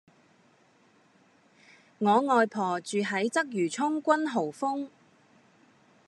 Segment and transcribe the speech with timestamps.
[1.99, 4.89] 我外婆住喺鰂魚涌君豪峰